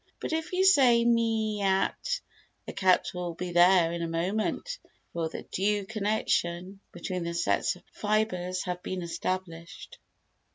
[0.19, 2.21] But if you say "Me e at,"
[2.65, 4.79] the cat will be there in a moment,
[5.13, 9.99] for the due connection between the sets of fibres has been established.